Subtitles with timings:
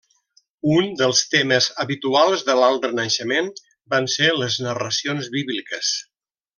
[0.75, 3.53] Un dels temes habituals de l'Alt Renaixement
[3.95, 5.97] van ser les narracions bíbliques.